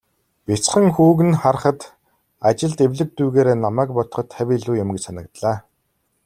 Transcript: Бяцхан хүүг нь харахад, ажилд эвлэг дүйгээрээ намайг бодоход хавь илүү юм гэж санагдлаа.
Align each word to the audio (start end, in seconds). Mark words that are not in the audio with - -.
Бяцхан 0.47 0.85
хүүг 0.95 1.19
нь 1.27 1.39
харахад, 1.41 1.79
ажилд 2.49 2.79
эвлэг 2.85 3.09
дүйгээрээ 3.17 3.57
намайг 3.59 3.89
бодоход 3.95 4.27
хавь 4.37 4.51
илүү 4.57 4.75
юм 4.83 4.89
гэж 4.93 5.03
санагдлаа. 5.05 5.57